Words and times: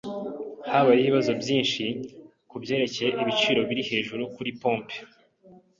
Habayeho 0.69 1.03
ibibazo 1.05 1.31
byinshi 1.41 1.83
kubyerekeye 2.49 3.09
ibiciro 3.21 3.61
biri 3.69 3.83
hejuru 3.91 4.23
kuri 4.35 4.49
pompe. 4.61 4.95